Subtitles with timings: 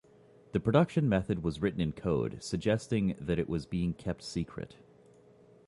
[0.53, 4.77] The production method was written in code, suggesting that it was being kept secret.